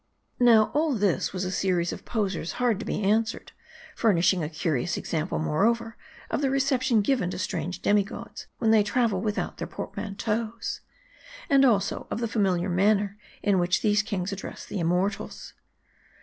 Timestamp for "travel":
8.81-9.21